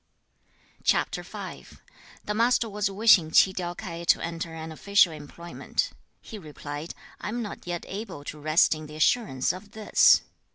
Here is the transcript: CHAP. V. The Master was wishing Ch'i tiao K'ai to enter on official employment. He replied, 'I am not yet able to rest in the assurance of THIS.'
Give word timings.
CHAP. 0.83 1.13
V. 1.13 1.65
The 2.25 2.33
Master 2.33 2.67
was 2.67 2.89
wishing 2.89 3.29
Ch'i 3.29 3.53
tiao 3.53 3.75
K'ai 3.77 4.03
to 4.07 4.19
enter 4.25 4.55
on 4.55 4.71
official 4.71 5.13
employment. 5.13 5.91
He 6.19 6.39
replied, 6.39 6.95
'I 7.19 7.29
am 7.29 7.41
not 7.43 7.67
yet 7.67 7.85
able 7.87 8.23
to 8.23 8.39
rest 8.39 8.73
in 8.73 8.87
the 8.87 8.95
assurance 8.95 9.53
of 9.53 9.73
THIS.' 9.73 10.23